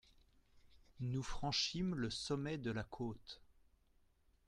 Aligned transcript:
Nous 1.01 1.21
franchîmes 1.21 1.93
le 1.93 2.09
sommet 2.09 2.57
de 2.57 2.71
la 2.71 2.83
côte. 2.83 3.39